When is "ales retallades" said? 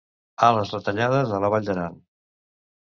0.47-1.37